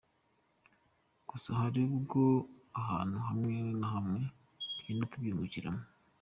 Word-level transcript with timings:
Gusa 1.29 1.49
hari 1.59 1.81
ubwo 1.97 2.21
ahantu 2.81 3.17
hamwe 3.27 3.55
na 3.79 3.87
hamwe 3.95 4.21
tugenda 4.75 5.03
tubyungukiramo. 5.11 5.83